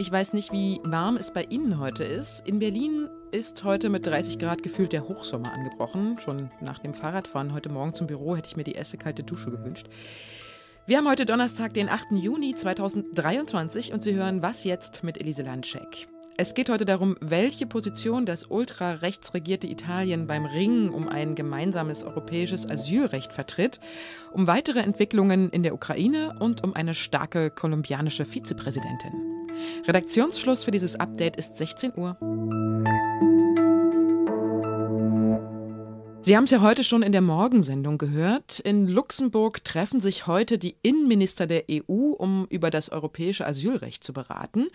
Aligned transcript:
Ich 0.00 0.12
weiß 0.12 0.32
nicht, 0.32 0.52
wie 0.52 0.80
warm 0.84 1.16
es 1.16 1.32
bei 1.32 1.42
Ihnen 1.42 1.80
heute 1.80 2.04
ist. 2.04 2.46
In 2.46 2.60
Berlin 2.60 3.08
ist 3.32 3.64
heute 3.64 3.88
mit 3.88 4.06
30 4.06 4.38
Grad 4.38 4.62
gefühlt 4.62 4.92
der 4.92 5.08
Hochsommer 5.08 5.52
angebrochen. 5.52 6.20
Schon 6.20 6.52
nach 6.60 6.78
dem 6.78 6.94
Fahrradfahren 6.94 7.52
heute 7.52 7.68
Morgen 7.68 7.94
zum 7.94 8.06
Büro 8.06 8.36
hätte 8.36 8.46
ich 8.46 8.56
mir 8.56 8.62
die 8.62 8.72
erste 8.72 8.96
kalte 8.96 9.24
Dusche 9.24 9.50
gewünscht. 9.50 9.88
Wir 10.86 10.98
haben 10.98 11.08
heute 11.08 11.26
Donnerstag, 11.26 11.74
den 11.74 11.88
8. 11.88 12.12
Juni 12.12 12.54
2023 12.54 13.92
und 13.92 14.04
Sie 14.04 14.14
hören 14.14 14.40
Was 14.40 14.62
jetzt 14.62 15.02
mit 15.02 15.20
Elise 15.20 15.42
Landschek. 15.42 16.06
Es 16.40 16.54
geht 16.54 16.70
heute 16.70 16.84
darum, 16.84 17.16
welche 17.20 17.66
Position 17.66 18.24
das 18.24 18.44
ultrarechtsregierte 18.44 19.66
Italien 19.66 20.28
beim 20.28 20.46
Ringen 20.46 20.88
um 20.88 21.08
ein 21.08 21.34
gemeinsames 21.34 22.04
europäisches 22.04 22.70
Asylrecht 22.70 23.32
vertritt, 23.32 23.80
um 24.30 24.46
weitere 24.46 24.78
Entwicklungen 24.78 25.50
in 25.50 25.64
der 25.64 25.74
Ukraine 25.74 26.36
und 26.38 26.62
um 26.62 26.74
eine 26.74 26.94
starke 26.94 27.50
kolumbianische 27.50 28.24
Vizepräsidentin. 28.24 29.10
Redaktionsschluss 29.88 30.62
für 30.62 30.70
dieses 30.70 30.94
Update 30.94 31.34
ist 31.34 31.56
16 31.56 31.94
Uhr. 31.96 32.16
Sie 36.28 36.36
haben 36.36 36.44
es 36.44 36.50
ja 36.50 36.60
heute 36.60 36.84
schon 36.84 37.02
in 37.02 37.12
der 37.12 37.22
Morgensendung 37.22 37.96
gehört. 37.96 38.58
In 38.58 38.86
Luxemburg 38.86 39.64
treffen 39.64 40.02
sich 40.02 40.26
heute 40.26 40.58
die 40.58 40.76
Innenminister 40.82 41.46
der 41.46 41.64
EU, 41.70 42.10
um 42.10 42.46
über 42.50 42.70
das 42.70 42.90
europäische 42.90 43.46
Asylrecht 43.46 44.04
zu 44.04 44.12
beraten. 44.12 44.66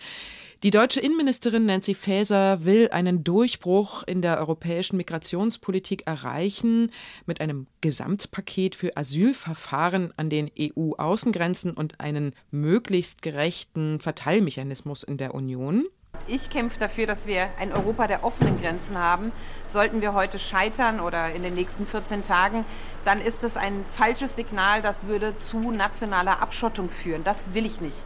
Die 0.64 0.70
deutsche 0.70 0.98
Innenministerin 0.98 1.66
Nancy 1.66 1.94
Faeser 1.94 2.64
will 2.64 2.88
einen 2.90 3.22
Durchbruch 3.22 4.02
in 4.04 4.22
der 4.22 4.38
europäischen 4.38 4.96
Migrationspolitik 4.96 6.06
erreichen 6.06 6.90
mit 7.26 7.42
einem 7.42 7.66
Gesamtpaket 7.82 8.74
für 8.74 8.96
Asylverfahren 8.96 10.14
an 10.16 10.30
den 10.30 10.50
EU-Außengrenzen 10.58 11.72
und 11.72 12.00
einen 12.00 12.32
möglichst 12.50 13.20
gerechten 13.20 14.00
Verteilmechanismus 14.00 15.02
in 15.02 15.18
der 15.18 15.34
Union. 15.34 15.84
Ich 16.28 16.48
kämpfe 16.48 16.80
dafür, 16.80 17.06
dass 17.06 17.26
wir 17.26 17.50
ein 17.58 17.70
Europa 17.70 18.06
der 18.06 18.24
offenen 18.24 18.56
Grenzen 18.56 18.96
haben. 18.96 19.32
Sollten 19.66 20.00
wir 20.00 20.14
heute 20.14 20.38
scheitern 20.38 20.98
oder 21.00 21.34
in 21.34 21.42
den 21.42 21.52
nächsten 21.52 21.86
14 21.86 22.22
Tagen, 22.22 22.64
dann 23.04 23.20
ist 23.20 23.42
das 23.42 23.58
ein 23.58 23.84
falsches 23.92 24.34
Signal, 24.34 24.80
das 24.80 25.04
würde 25.04 25.38
zu 25.40 25.70
nationaler 25.70 26.40
Abschottung 26.40 26.88
führen. 26.88 27.22
Das 27.22 27.52
will 27.52 27.66
ich 27.66 27.82
nicht. 27.82 27.98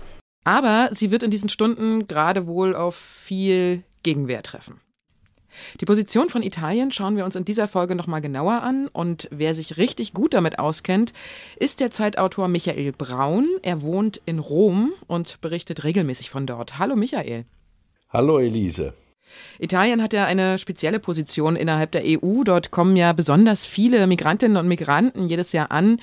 Aber 0.49 0.89
sie 0.95 1.11
wird 1.11 1.23
in 1.23 1.31
diesen 1.31 1.51
Stunden 1.51 2.09
gerade 2.09 2.47
wohl 2.47 2.75
auf 2.75 2.95
viel 2.97 3.83
Gegenwehr 4.03 4.43
treffen. 4.43 4.81
Die 5.79 5.85
Position 5.85 6.31
von 6.31 6.43
Italien 6.43 6.91
schauen 6.91 7.19
wir 7.19 7.27
uns 7.27 7.37
in 7.37 7.45
dieser 7.45 7.69
Folge 7.69 7.95
nochmal 7.95 8.23
genauer 8.23 8.63
an. 8.63 8.89
Und 8.89 9.29
wer 9.31 9.55
sich 9.55 9.77
richtig 9.77 10.15
gut 10.15 10.33
damit 10.33 10.59
auskennt, 10.59 11.13
ist 11.59 11.81
der 11.81 11.91
Zeitautor 11.91 12.49
Michael 12.49 12.93
Braun. 12.93 13.47
Er 13.61 13.83
wohnt 13.83 14.23
in 14.25 14.39
Rom 14.39 14.95
und 15.07 15.39
berichtet 15.43 15.85
regelmäßig 15.85 16.31
von 16.31 16.47
dort. 16.47 16.79
Hallo 16.79 16.97
Michael. 16.97 17.45
Hallo 18.09 18.39
Elise. 18.39 18.95
Italien 19.59 20.03
hat 20.03 20.13
ja 20.13 20.25
eine 20.25 20.59
spezielle 20.59 21.01
Position 21.01 21.57
innerhalb 21.57 21.93
der 21.93 22.03
EU. 22.05 22.45
Dort 22.45 22.71
kommen 22.71 22.97
ja 22.97 23.13
besonders 23.13 23.67
viele 23.67 24.07
Migrantinnen 24.07 24.57
und 24.57 24.69
Migranten 24.69 25.29
jedes 25.29 25.53
Jahr 25.53 25.71
an. 25.71 25.99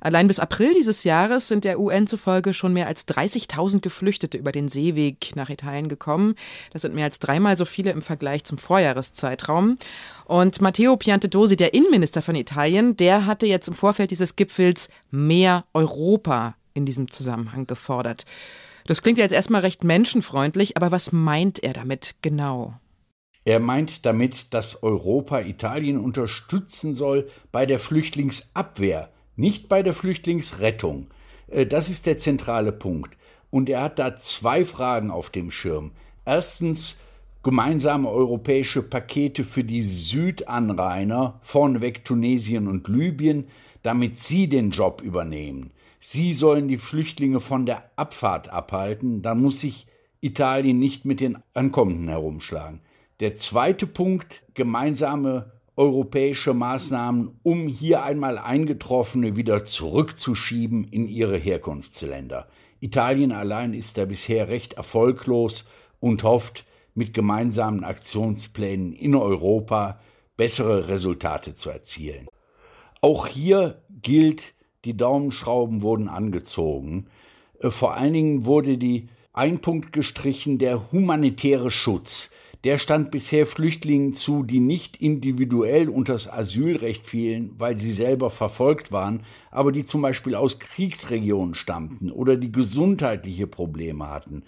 Allein 0.00 0.28
bis 0.28 0.38
April 0.38 0.74
dieses 0.74 1.04
Jahres 1.04 1.48
sind 1.48 1.64
der 1.64 1.80
UN 1.80 2.06
zufolge 2.06 2.54
schon 2.54 2.72
mehr 2.72 2.86
als 2.86 3.06
30.000 3.08 3.80
Geflüchtete 3.80 4.38
über 4.38 4.52
den 4.52 4.68
Seeweg 4.68 5.34
nach 5.34 5.50
Italien 5.50 5.88
gekommen. 5.88 6.34
Das 6.72 6.82
sind 6.82 6.94
mehr 6.94 7.04
als 7.04 7.18
dreimal 7.18 7.56
so 7.56 7.64
viele 7.64 7.90
im 7.90 8.02
Vergleich 8.02 8.44
zum 8.44 8.58
Vorjahreszeitraum. 8.58 9.76
Und 10.24 10.60
Matteo 10.60 10.96
Piantedosi, 10.96 11.56
der 11.56 11.74
Innenminister 11.74 12.22
von 12.22 12.36
Italien, 12.36 12.96
der 12.96 13.26
hatte 13.26 13.46
jetzt 13.46 13.68
im 13.68 13.74
Vorfeld 13.74 14.10
dieses 14.10 14.36
Gipfels 14.36 14.88
mehr 15.10 15.64
Europa 15.72 16.54
in 16.74 16.86
diesem 16.86 17.10
Zusammenhang 17.10 17.66
gefordert. 17.66 18.24
Das 18.86 19.02
klingt 19.02 19.18
ja 19.18 19.24
jetzt 19.24 19.32
erstmal 19.32 19.60
recht 19.60 19.84
menschenfreundlich, 19.84 20.76
aber 20.76 20.90
was 20.90 21.12
meint 21.12 21.62
er 21.62 21.74
damit 21.74 22.16
genau? 22.22 22.74
Er 23.44 23.60
meint 23.60 24.04
damit, 24.04 24.52
dass 24.52 24.82
Europa 24.82 25.40
Italien 25.40 25.98
unterstützen 25.98 26.94
soll 26.94 27.28
bei 27.50 27.66
der 27.66 27.78
Flüchtlingsabwehr, 27.78 29.10
nicht 29.36 29.68
bei 29.68 29.82
der 29.82 29.94
Flüchtlingsrettung. 29.94 31.06
Äh, 31.48 31.66
das 31.66 31.88
ist 31.90 32.06
der 32.06 32.18
zentrale 32.18 32.72
Punkt. 32.72 33.16
Und 33.50 33.70
er 33.70 33.82
hat 33.82 33.98
da 33.98 34.16
zwei 34.16 34.64
Fragen 34.64 35.10
auf 35.10 35.30
dem 35.30 35.50
Schirm. 35.50 35.92
Erstens 36.26 36.98
gemeinsame 37.42 38.10
europäische 38.10 38.82
Pakete 38.82 39.44
für 39.44 39.64
die 39.64 39.80
Südanrainer, 39.80 41.38
vorneweg 41.40 42.04
Tunesien 42.04 42.68
und 42.68 42.88
Libyen, 42.88 43.48
damit 43.82 44.18
sie 44.18 44.48
den 44.48 44.70
Job 44.70 45.00
übernehmen. 45.00 45.70
Sie 46.00 46.32
sollen 46.32 46.68
die 46.68 46.78
Flüchtlinge 46.78 47.40
von 47.40 47.66
der 47.66 47.90
Abfahrt 47.96 48.48
abhalten, 48.48 49.22
dann 49.22 49.40
muss 49.40 49.60
sich 49.60 49.86
Italien 50.20 50.78
nicht 50.78 51.04
mit 51.04 51.20
den 51.20 51.38
Ankommenden 51.54 52.08
herumschlagen. 52.08 52.80
Der 53.20 53.36
zweite 53.36 53.86
Punkt, 53.86 54.42
gemeinsame 54.54 55.52
europäische 55.76 56.54
Maßnahmen, 56.54 57.38
um 57.42 57.68
hier 57.68 58.02
einmal 58.02 58.38
Eingetroffene 58.38 59.36
wieder 59.36 59.64
zurückzuschieben 59.64 60.84
in 60.84 61.08
ihre 61.08 61.36
Herkunftsländer. 61.36 62.48
Italien 62.80 63.32
allein 63.32 63.74
ist 63.74 63.98
da 63.98 64.04
bisher 64.04 64.48
recht 64.48 64.74
erfolglos 64.74 65.68
und 66.00 66.22
hofft, 66.22 66.64
mit 66.94 67.14
gemeinsamen 67.14 67.84
Aktionsplänen 67.84 68.92
in 68.92 69.14
Europa 69.14 70.00
bessere 70.36 70.88
Resultate 70.88 71.54
zu 71.54 71.70
erzielen. 71.70 72.26
Auch 73.00 73.28
hier 73.28 73.80
gilt, 74.02 74.54
die 74.84 74.96
Daumenschrauben 74.96 75.82
wurden 75.82 76.08
angezogen. 76.08 77.06
Äh, 77.60 77.70
vor 77.70 77.94
allen 77.94 78.12
Dingen 78.12 78.44
wurde 78.44 78.78
die 78.78 79.08
ein 79.32 79.60
Punkt 79.60 79.92
gestrichen, 79.92 80.58
der 80.58 80.90
humanitäre 80.90 81.70
Schutz. 81.70 82.30
Der 82.64 82.76
stand 82.76 83.12
bisher 83.12 83.46
Flüchtlingen 83.46 84.14
zu, 84.14 84.42
die 84.42 84.58
nicht 84.58 84.96
individuell 84.96 85.88
unter 85.88 86.14
das 86.14 86.28
Asylrecht 86.28 87.04
fielen, 87.04 87.52
weil 87.56 87.78
sie 87.78 87.92
selber 87.92 88.30
verfolgt 88.30 88.90
waren, 88.90 89.22
aber 89.52 89.70
die 89.70 89.84
zum 89.84 90.02
Beispiel 90.02 90.34
aus 90.34 90.58
Kriegsregionen 90.58 91.54
stammten 91.54 92.10
oder 92.10 92.36
die 92.36 92.50
gesundheitliche 92.50 93.46
Probleme 93.46 94.10
hatten. 94.10 94.42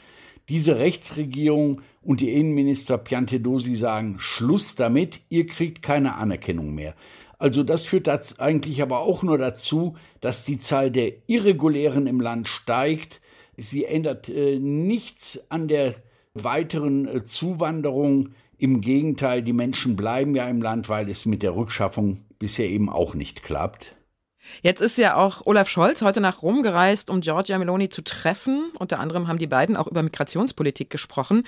Diese 0.49 0.81
Rechtsregierung 0.81 1.83
und 2.03 2.19
die 2.19 2.31
Innenminister 2.33 2.99
Piantedosi 2.99 3.77
sagen 3.77 4.17
Schluss 4.19 4.75
damit, 4.75 5.21
ihr 5.29 5.47
kriegt 5.47 5.81
keine 5.81 6.17
Anerkennung 6.17 6.75
mehr. 6.75 6.97
Also 7.41 7.63
das 7.63 7.85
führt 7.85 8.07
eigentlich 8.39 8.83
aber 8.83 9.01
auch 9.01 9.23
nur 9.23 9.39
dazu, 9.39 9.97
dass 10.21 10.45
die 10.45 10.61
Zahl 10.61 10.91
der 10.91 11.13
Irregulären 11.27 12.07
im 12.07 12.21
Land 12.21 12.49
steigt. 12.49 13.23
Sie 13.57 13.87
ändert 13.87 14.29
äh, 14.29 14.59
nichts 14.59 15.51
an 15.51 15.67
der 15.67 15.95
weiteren 16.35 17.09
äh, 17.09 17.25
Zuwanderung. 17.25 18.35
Im 18.59 18.83
Gegenteil, 18.83 19.43
die 19.43 19.55
Menschen 19.55 19.97
bleiben 19.97 20.37
ja 20.37 20.47
im 20.49 20.61
Land, 20.61 20.91
weil 20.91 21.09
es 21.09 21.25
mit 21.25 21.43
der 21.43 21.57
Rückschaffung 21.57 22.27
bisher 22.39 22.69
eben 22.69 22.91
auch 22.91 23.15
nicht 23.15 23.43
klappt. 23.43 23.97
Jetzt 24.63 24.81
ist 24.81 24.99
ja 24.99 25.17
auch 25.17 25.47
Olaf 25.47 25.69
Scholz 25.69 26.03
heute 26.03 26.21
nach 26.21 26.43
Rom 26.43 26.63
gereist, 26.63 27.11
um 27.11 27.21
Giorgia 27.21 27.59
Meloni 27.59 27.89
zu 27.89 28.03
treffen. 28.03 28.73
Unter 28.79 28.99
anderem 28.99 29.29
haben 29.29 29.39
die 29.39 29.47
beiden 29.47 29.77
auch 29.77 29.87
über 29.87 30.03
Migrationspolitik 30.03 30.91
gesprochen. 30.91 31.45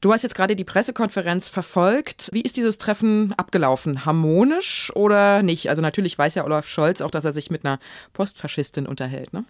Du 0.00 0.12
hast 0.12 0.22
jetzt 0.22 0.34
gerade 0.34 0.56
die 0.56 0.64
Pressekonferenz 0.64 1.48
verfolgt. 1.48 2.30
Wie 2.32 2.42
ist 2.42 2.56
dieses 2.56 2.78
Treffen 2.78 3.34
abgelaufen? 3.36 4.04
Harmonisch 4.04 4.92
oder 4.94 5.42
nicht? 5.42 5.70
Also 5.70 5.82
natürlich 5.82 6.16
weiß 6.16 6.34
ja 6.34 6.44
Olaf 6.44 6.68
Scholz 6.68 7.00
auch, 7.00 7.10
dass 7.10 7.24
er 7.24 7.32
sich 7.32 7.50
mit 7.50 7.64
einer 7.64 7.78
Postfaschistin 8.12 8.86
unterhält, 8.86 9.32
ne? 9.32 9.44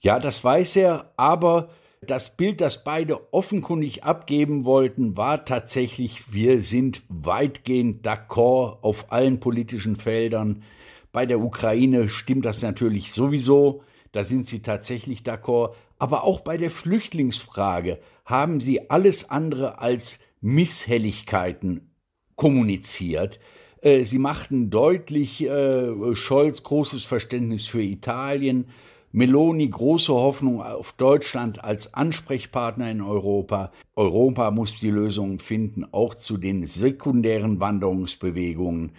Ja, 0.00 0.18
das 0.18 0.42
weiß 0.42 0.74
er, 0.76 1.12
aber 1.16 1.70
das 2.04 2.36
Bild, 2.36 2.60
das 2.60 2.82
beide 2.82 3.32
offenkundig 3.32 4.02
abgeben 4.02 4.64
wollten, 4.64 5.16
war 5.16 5.44
tatsächlich, 5.44 6.32
wir 6.32 6.60
sind 6.62 7.02
weitgehend 7.08 8.04
d'accord 8.04 8.78
auf 8.82 9.12
allen 9.12 9.38
politischen 9.38 9.94
Feldern. 9.94 10.64
Bei 11.12 11.26
der 11.26 11.40
Ukraine 11.40 12.08
stimmt 12.08 12.46
das 12.46 12.62
natürlich 12.62 13.12
sowieso, 13.12 13.82
da 14.12 14.24
sind 14.24 14.46
sie 14.46 14.62
tatsächlich 14.62 15.20
d'accord, 15.20 15.74
aber 15.98 16.24
auch 16.24 16.40
bei 16.40 16.56
der 16.56 16.70
Flüchtlingsfrage 16.70 17.98
haben 18.24 18.60
sie 18.60 18.90
alles 18.90 19.30
andere 19.30 19.78
als 19.78 20.18
Misshelligkeiten 20.40 21.94
kommuniziert. 22.34 23.40
Äh, 23.82 24.04
sie 24.04 24.18
machten 24.18 24.70
deutlich 24.70 25.42
äh, 25.42 26.14
Scholz 26.14 26.62
großes 26.62 27.04
Verständnis 27.04 27.66
für 27.66 27.82
Italien, 27.82 28.66
Meloni 29.12 29.68
große 29.68 30.12
Hoffnung 30.12 30.62
auf 30.62 30.94
Deutschland 30.94 31.62
als 31.62 31.92
Ansprechpartner 31.92 32.90
in 32.90 33.02
Europa. 33.02 33.70
Europa 33.94 34.50
muss 34.50 34.80
die 34.80 34.90
Lösungen 34.90 35.38
finden, 35.38 35.84
auch 35.92 36.14
zu 36.14 36.38
den 36.38 36.66
sekundären 36.66 37.60
Wanderungsbewegungen. 37.60 38.92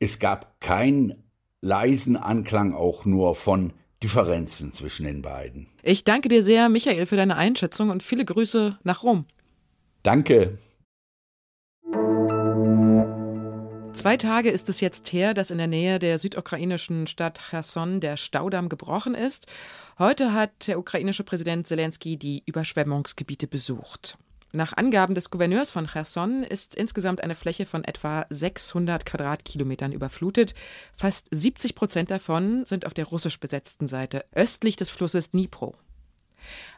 Es 0.00 0.18
gab 0.18 0.58
keinen 0.60 1.25
leisen 1.60 2.16
Anklang 2.16 2.74
auch 2.74 3.04
nur 3.04 3.34
von 3.34 3.72
Differenzen 4.02 4.72
zwischen 4.72 5.06
den 5.06 5.22
beiden. 5.22 5.68
Ich 5.82 6.04
danke 6.04 6.28
dir 6.28 6.42
sehr, 6.42 6.68
Michael, 6.68 7.06
für 7.06 7.16
deine 7.16 7.36
Einschätzung 7.36 7.90
und 7.90 8.02
viele 8.02 8.24
Grüße 8.24 8.78
nach 8.84 9.02
Rom. 9.02 9.24
Danke. 10.02 10.58
Zwei 13.92 14.18
Tage 14.18 14.50
ist 14.50 14.68
es 14.68 14.80
jetzt 14.80 15.10
her, 15.12 15.32
dass 15.32 15.50
in 15.50 15.56
der 15.56 15.66
Nähe 15.66 15.98
der 15.98 16.18
südukrainischen 16.18 17.06
Stadt 17.06 17.40
Cherson 17.48 18.00
der 18.00 18.18
Staudamm 18.18 18.68
gebrochen 18.68 19.14
ist. 19.14 19.46
Heute 19.98 20.34
hat 20.34 20.68
der 20.68 20.78
ukrainische 20.78 21.24
Präsident 21.24 21.66
Zelensky 21.66 22.18
die 22.18 22.42
Überschwemmungsgebiete 22.44 23.46
besucht. 23.46 24.18
Nach 24.56 24.72
Angaben 24.74 25.14
des 25.14 25.28
Gouverneurs 25.28 25.70
von 25.70 25.86
Cherson 25.86 26.42
ist 26.42 26.74
insgesamt 26.74 27.22
eine 27.22 27.34
Fläche 27.34 27.66
von 27.66 27.84
etwa 27.84 28.24
600 28.30 29.04
Quadratkilometern 29.04 29.92
überflutet. 29.92 30.54
Fast 30.96 31.28
70 31.30 31.74
Prozent 31.74 32.10
davon 32.10 32.64
sind 32.64 32.86
auf 32.86 32.94
der 32.94 33.04
russisch 33.04 33.38
besetzten 33.38 33.86
Seite 33.86 34.24
östlich 34.32 34.76
des 34.76 34.88
Flusses 34.88 35.32
Dnipro. 35.32 35.74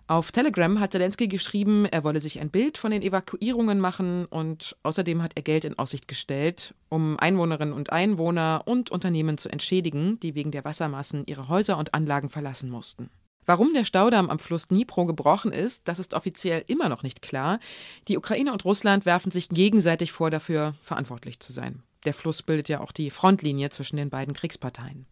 Auf 0.08 0.32
Telegram 0.32 0.80
hat 0.80 0.90
Zelensky 0.90 1.28
geschrieben, 1.28 1.86
er 1.86 2.02
wolle 2.02 2.20
sich 2.20 2.40
ein 2.40 2.50
Bild 2.50 2.78
von 2.78 2.90
den 2.90 3.02
Evakuierungen 3.02 3.78
machen 3.78 4.26
und 4.26 4.76
außerdem 4.82 5.22
hat 5.22 5.34
er 5.36 5.42
Geld 5.42 5.64
in 5.64 5.78
Aussicht 5.78 6.08
gestellt, 6.08 6.74
um 6.88 7.16
Einwohnerinnen 7.20 7.74
und 7.74 7.92
Einwohner 7.92 8.62
und 8.64 8.90
Unternehmen 8.90 9.38
zu 9.38 9.50
entschädigen, 9.50 10.18
die 10.18 10.34
wegen 10.34 10.50
der 10.50 10.64
Wassermassen 10.64 11.22
ihre 11.26 11.46
Häuser 11.46 11.78
und 11.78 11.94
Anlagen 11.94 12.28
verlassen 12.28 12.70
mussten. 12.70 13.08
Warum 13.48 13.72
der 13.72 13.84
Staudamm 13.84 14.28
am 14.28 14.38
Fluss 14.38 14.68
Dnipro 14.68 15.06
gebrochen 15.06 15.52
ist, 15.52 15.88
das 15.88 15.98
ist 15.98 16.12
offiziell 16.12 16.62
immer 16.66 16.90
noch 16.90 17.02
nicht 17.02 17.22
klar. 17.22 17.60
Die 18.06 18.18
Ukraine 18.18 18.52
und 18.52 18.66
Russland 18.66 19.06
werfen 19.06 19.32
sich 19.32 19.48
gegenseitig 19.48 20.12
vor, 20.12 20.30
dafür 20.30 20.74
verantwortlich 20.82 21.40
zu 21.40 21.54
sein. 21.54 21.82
Der 22.04 22.12
Fluss 22.12 22.42
bildet 22.42 22.68
ja 22.68 22.80
auch 22.80 22.92
die 22.92 23.10
Frontlinie 23.10 23.70
zwischen 23.70 23.96
den 23.96 24.10
beiden 24.10 24.34
Kriegsparteien. 24.34 25.06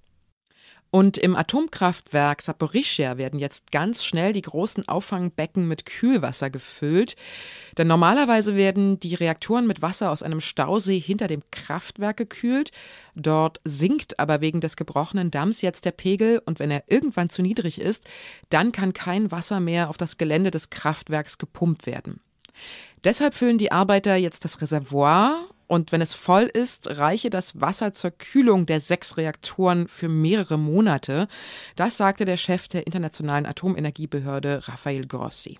Und 0.96 1.18
im 1.18 1.36
Atomkraftwerk 1.36 2.40
Saporischschja 2.40 3.18
werden 3.18 3.38
jetzt 3.38 3.70
ganz 3.70 4.02
schnell 4.02 4.32
die 4.32 4.40
großen 4.40 4.88
Auffangbecken 4.88 5.68
mit 5.68 5.84
Kühlwasser 5.84 6.48
gefüllt. 6.48 7.16
Denn 7.76 7.86
normalerweise 7.86 8.56
werden 8.56 8.98
die 8.98 9.14
Reaktoren 9.14 9.66
mit 9.66 9.82
Wasser 9.82 10.10
aus 10.10 10.22
einem 10.22 10.40
Stausee 10.40 10.98
hinter 10.98 11.26
dem 11.26 11.42
Kraftwerk 11.50 12.16
gekühlt. 12.16 12.70
Dort 13.14 13.60
sinkt 13.62 14.18
aber 14.18 14.40
wegen 14.40 14.62
des 14.62 14.76
gebrochenen 14.76 15.30
Damms 15.30 15.60
jetzt 15.60 15.84
der 15.84 15.90
Pegel 15.90 16.40
und 16.46 16.60
wenn 16.60 16.70
er 16.70 16.84
irgendwann 16.86 17.28
zu 17.28 17.42
niedrig 17.42 17.78
ist, 17.78 18.06
dann 18.48 18.72
kann 18.72 18.94
kein 18.94 19.30
Wasser 19.30 19.60
mehr 19.60 19.90
auf 19.90 19.98
das 19.98 20.16
Gelände 20.16 20.50
des 20.50 20.70
Kraftwerks 20.70 21.36
gepumpt 21.36 21.84
werden. 21.84 22.20
Deshalb 23.04 23.34
füllen 23.34 23.58
die 23.58 23.70
Arbeiter 23.70 24.16
jetzt 24.16 24.46
das 24.46 24.62
Reservoir 24.62 25.46
und 25.66 25.92
wenn 25.92 26.00
es 26.00 26.14
voll 26.14 26.44
ist, 26.44 26.88
reiche 26.88 27.30
das 27.30 27.60
Wasser 27.60 27.92
zur 27.92 28.10
Kühlung 28.12 28.66
der 28.66 28.80
sechs 28.80 29.16
Reaktoren 29.16 29.88
für 29.88 30.08
mehrere 30.08 30.58
Monate. 30.58 31.28
Das 31.74 31.96
sagte 31.96 32.24
der 32.24 32.36
Chef 32.36 32.68
der 32.68 32.86
Internationalen 32.86 33.46
Atomenergiebehörde 33.46 34.68
Rafael 34.68 35.06
Grossi. 35.06 35.58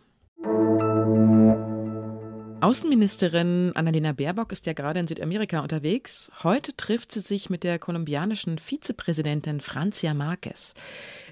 Außenministerin 2.60 3.72
Annalena 3.74 4.12
Baerbock 4.12 4.50
ist 4.50 4.64
ja 4.64 4.72
gerade 4.72 4.98
in 4.98 5.06
Südamerika 5.06 5.60
unterwegs. 5.60 6.30
Heute 6.42 6.74
trifft 6.74 7.12
sie 7.12 7.20
sich 7.20 7.50
mit 7.50 7.62
der 7.62 7.78
kolumbianischen 7.78 8.58
Vizepräsidentin 8.58 9.60
Francia 9.60 10.14
Marquez. 10.14 10.72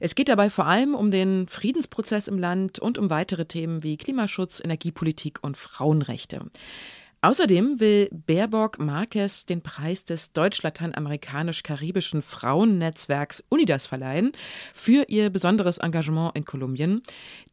Es 0.00 0.14
geht 0.14 0.28
dabei 0.28 0.50
vor 0.50 0.66
allem 0.66 0.94
um 0.94 1.10
den 1.10 1.48
Friedensprozess 1.48 2.28
im 2.28 2.38
Land 2.38 2.78
und 2.78 2.98
um 2.98 3.08
weitere 3.08 3.46
Themen 3.46 3.82
wie 3.82 3.96
Klimaschutz, 3.96 4.60
Energiepolitik 4.62 5.38
und 5.42 5.56
Frauenrechte. 5.56 6.42
Außerdem 7.24 7.80
will 7.80 8.10
Baerbock 8.12 8.78
Marquez 8.78 9.46
den 9.46 9.62
Preis 9.62 10.04
des 10.04 10.34
deutsch-lateinamerikanisch-karibischen 10.34 12.20
Frauennetzwerks 12.20 13.42
UNIDAS 13.48 13.86
verleihen 13.86 14.32
für 14.74 15.04
ihr 15.08 15.30
besonderes 15.30 15.78
Engagement 15.78 16.36
in 16.36 16.44
Kolumbien. 16.44 17.02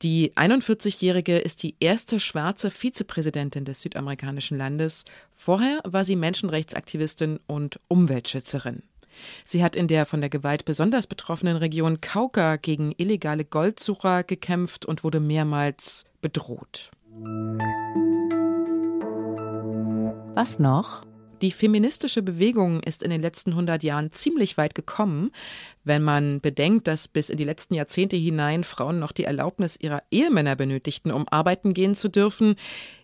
Die 0.02 0.34
41-Jährige 0.34 1.38
ist 1.38 1.64
die 1.64 1.76
erste 1.80 2.20
schwarze 2.20 2.70
Vizepräsidentin 2.70 3.64
des 3.64 3.80
südamerikanischen 3.80 4.58
Landes. 4.58 5.06
Vorher 5.32 5.80
war 5.86 6.04
sie 6.04 6.18
Menschenrechtsaktivistin 6.18 7.40
und 7.48 7.80
Umweltschützerin. 7.88 8.84
Sie 9.46 9.64
hat 9.64 9.78
in 9.78 9.88
der 9.88 10.06
von 10.06 10.20
der 10.20 10.30
Gewalt 10.30 10.66
besonders 10.66 11.08
betroffenen 11.08 11.56
Region 11.56 12.02
Cauca 12.02 12.58
gegen 12.58 12.94
illegale 12.98 13.46
Goldsucher 13.46 14.26
gekämpft 14.26 14.86
und 14.86 15.06
wurde 15.06 15.22
mehrmals 15.22 16.04
bedroht. 16.20 16.92
Was 20.34 20.60
noch? 20.60 21.02
Die 21.42 21.52
feministische 21.52 22.22
Bewegung 22.22 22.82
ist 22.84 23.04
in 23.04 23.10
den 23.10 23.22
letzten 23.22 23.52
100 23.52 23.84
Jahren 23.84 24.12
ziemlich 24.12 24.58
weit 24.58 24.76
gekommen, 24.76 25.32
wenn 25.84 26.04
man 26.04 26.40
bedenkt, 26.40 26.88
dass 26.88 27.10
bis 27.10 27.30
in 27.30 27.38
die 27.38 27.44
letzten 27.44 27.74
Jahrzehnte 27.74 28.16
hinein 28.16 28.64
Frauen 28.64 28.98
noch 28.98 29.12
die 29.12 29.26
Erlaubnis 29.26 29.76
ihrer 29.78 30.04
Ehemänner 30.10 30.56
benötigten, 30.56 31.12
um 31.12 31.28
arbeiten 31.28 31.74
gehen 31.74 31.96
zu 31.96 32.08
dürfen, 32.10 32.56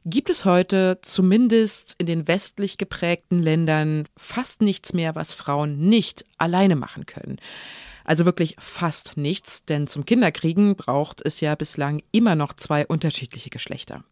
gibt 0.05 0.29
es 0.29 0.45
heute 0.45 0.99
zumindest 1.01 1.95
in 1.97 2.05
den 2.05 2.29
westlich 2.29 2.77
geprägten 2.77 3.43
Ländern 3.43 4.05
fast 4.15 4.61
nichts 4.61 4.93
mehr, 4.93 5.15
was 5.15 5.33
Frauen 5.33 5.77
nicht 5.77 6.25
alleine 6.37 6.77
machen 6.77 7.05
können. 7.05 7.39
Also 8.05 8.23
wirklich 8.23 8.55
fast 8.57 9.17
nichts, 9.17 9.65
denn 9.65 9.85
zum 9.87 10.05
Kinderkriegen 10.05 10.77
braucht 10.77 11.21
es 11.25 11.41
ja 11.41 11.55
bislang 11.55 12.01
immer 12.13 12.35
noch 12.35 12.53
zwei 12.53 12.87
unterschiedliche 12.87 13.49
Geschlechter. 13.49 14.05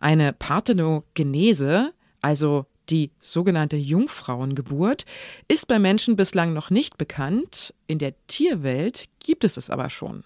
Eine 0.00 0.34
Parthenogenese, 0.34 1.94
also 2.22 2.66
die 2.88 3.10
sogenannte 3.18 3.76
Jungfrauengeburt 3.76 5.04
ist 5.48 5.68
bei 5.68 5.78
Menschen 5.78 6.16
bislang 6.16 6.52
noch 6.52 6.70
nicht 6.70 6.98
bekannt, 6.98 7.74
in 7.86 7.98
der 7.98 8.14
Tierwelt 8.26 9.08
gibt 9.22 9.44
es 9.44 9.56
es 9.56 9.70
aber 9.70 9.88
schon. 9.90 10.24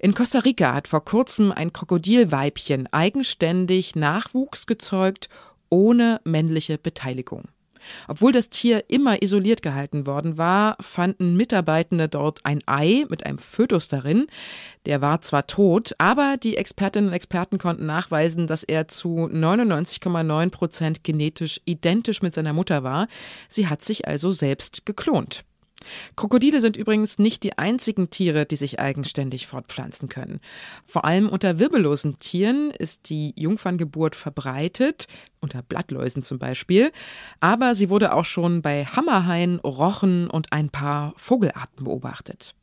In 0.00 0.14
Costa 0.14 0.40
Rica 0.40 0.74
hat 0.74 0.88
vor 0.88 1.04
kurzem 1.04 1.50
ein 1.50 1.72
Krokodilweibchen 1.72 2.92
eigenständig 2.92 3.96
Nachwuchs 3.96 4.66
gezeugt, 4.66 5.28
ohne 5.70 6.20
männliche 6.24 6.78
Beteiligung. 6.78 7.48
Obwohl 8.06 8.32
das 8.32 8.50
Tier 8.50 8.84
immer 8.88 9.22
isoliert 9.22 9.62
gehalten 9.62 10.06
worden 10.06 10.38
war, 10.38 10.76
fanden 10.80 11.36
Mitarbeitende 11.36 12.08
dort 12.08 12.40
ein 12.44 12.60
Ei 12.66 13.04
mit 13.08 13.24
einem 13.26 13.38
Fötus 13.38 13.88
darin. 13.88 14.26
Der 14.86 15.00
war 15.00 15.20
zwar 15.20 15.46
tot, 15.46 15.94
aber 15.98 16.36
die 16.36 16.56
Expertinnen 16.56 17.10
und 17.10 17.14
Experten 17.14 17.58
konnten 17.58 17.86
nachweisen, 17.86 18.46
dass 18.46 18.64
er 18.64 18.88
zu 18.88 19.28
99,9 19.30 20.50
Prozent 20.50 21.04
genetisch 21.04 21.60
identisch 21.64 22.22
mit 22.22 22.34
seiner 22.34 22.52
Mutter 22.52 22.82
war. 22.82 23.08
Sie 23.48 23.68
hat 23.68 23.82
sich 23.82 24.06
also 24.06 24.30
selbst 24.30 24.86
geklont. 24.86 25.44
Krokodile 26.16 26.60
sind 26.60 26.76
übrigens 26.76 27.18
nicht 27.18 27.42
die 27.42 27.58
einzigen 27.58 28.10
Tiere, 28.10 28.46
die 28.46 28.56
sich 28.56 28.80
eigenständig 28.80 29.46
fortpflanzen 29.46 30.08
können. 30.08 30.40
Vor 30.86 31.04
allem 31.04 31.28
unter 31.28 31.58
wirbellosen 31.58 32.18
Tieren 32.18 32.70
ist 32.70 33.10
die 33.10 33.32
Jungferngeburt 33.36 34.16
verbreitet, 34.16 35.08
unter 35.40 35.62
Blattläusen 35.62 36.22
zum 36.22 36.38
Beispiel, 36.38 36.90
aber 37.40 37.74
sie 37.74 37.90
wurde 37.90 38.14
auch 38.14 38.24
schon 38.24 38.62
bei 38.62 38.84
Hammerhaien, 38.84 39.58
Rochen 39.60 40.28
und 40.28 40.52
ein 40.52 40.70
paar 40.70 41.14
Vogelarten 41.16 41.84
beobachtet. 41.84 42.54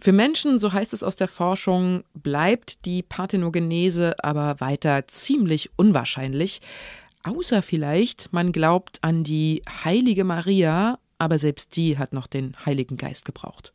Für 0.00 0.12
Menschen, 0.12 0.58
so 0.58 0.72
heißt 0.72 0.92
es 0.92 1.02
aus 1.02 1.16
der 1.16 1.28
Forschung, 1.28 2.04
bleibt 2.14 2.84
die 2.86 3.02
Parthenogenese 3.02 4.22
aber 4.22 4.60
weiter 4.60 5.06
ziemlich 5.06 5.70
unwahrscheinlich, 5.76 6.60
außer 7.22 7.62
vielleicht 7.62 8.32
man 8.32 8.52
glaubt 8.52 8.98
an 9.02 9.24
die 9.24 9.62
heilige 9.84 10.24
Maria 10.24 10.98
aber 11.20 11.38
selbst 11.38 11.76
die 11.76 11.98
hat 11.98 12.12
noch 12.12 12.26
den 12.26 12.56
Heiligen 12.64 12.96
Geist 12.96 13.24
gebraucht. 13.24 13.72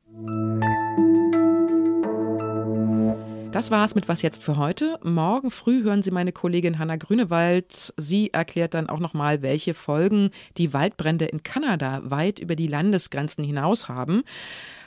Das 3.51 3.71
war's 3.71 3.95
mit 3.95 4.09
Was 4.09 4.21
jetzt 4.21 4.43
für 4.43 4.57
heute. 4.57 4.99
Morgen 5.01 5.49
früh 5.49 5.83
hören 5.83 6.03
Sie 6.03 6.11
meine 6.11 6.33
Kollegin 6.33 6.77
Hanna 6.77 6.97
Grünewald. 6.97 7.93
Sie 7.95 8.33
erklärt 8.33 8.73
dann 8.73 8.89
auch 8.89 8.99
nochmal, 8.99 9.41
welche 9.43 9.73
Folgen 9.73 10.31
die 10.57 10.73
Waldbrände 10.73 11.25
in 11.25 11.43
Kanada 11.43 12.01
weit 12.03 12.39
über 12.39 12.57
die 12.57 12.67
Landesgrenzen 12.67 13.45
hinaus 13.45 13.87
haben. 13.87 14.23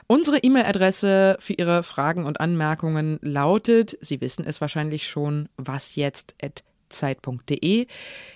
Unsere 0.07 0.39
E-Mail-Adresse 0.39 1.39
für 1.41 1.55
Ihre 1.55 1.83
Fragen 1.83 2.27
und 2.27 2.41
Anmerkungen 2.41 3.19
lautet, 3.23 3.97
Sie 4.01 4.21
wissen 4.21 4.45
es 4.45 4.61
wahrscheinlich 4.61 5.09
schon, 5.09 5.49
wasjetzt@ 5.57 6.65
zeit.de. 6.89 7.87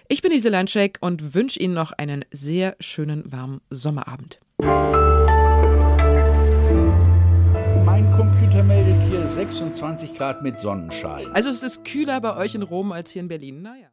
Ich 0.09 0.23
bin 0.23 0.32
Lise 0.32 0.49
Landscheck 0.49 0.99
und 1.00 1.35
wünsche 1.35 1.61
Ihnen 1.61 1.75
noch 1.75 1.92
einen 1.92 2.25
sehr 2.30 2.76
schönen 2.80 3.30
warmen 3.30 3.61
Sommerabend. 3.71 4.40
Mein 7.85 8.11
Computer 8.11 8.62
meldet 8.62 9.00
hier 9.11 9.26
26 9.26 10.14
Grad 10.14 10.42
mit 10.42 10.59
Sonnenschein. 10.59 11.26
Also 11.32 11.50
es 11.50 11.62
ist 11.62 11.85
kühler 11.85 12.21
bei 12.21 12.37
euch 12.37 12.54
in 12.54 12.62
Rom 12.62 12.92
als 12.92 13.11
hier 13.11 13.23
in 13.23 13.28
Berlin. 13.28 13.62
Naja. 13.62 13.91